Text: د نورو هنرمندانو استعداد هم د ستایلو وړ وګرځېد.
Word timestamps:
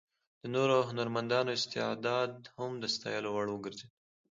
د 0.41 0.43
نورو 0.55 0.77
هنرمندانو 0.89 1.49
استعداد 1.57 2.31
هم 2.57 2.71
د 2.81 2.83
ستایلو 2.95 3.29
وړ 3.31 3.47
وګرځېد. 3.51 3.91